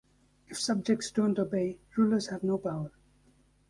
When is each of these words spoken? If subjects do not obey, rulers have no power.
If 0.49 0.59
subjects 0.59 1.11
do 1.11 1.27
not 1.27 1.37
obey, 1.37 1.77
rulers 1.95 2.29
have 2.29 2.43
no 2.43 2.57
power. 2.57 2.89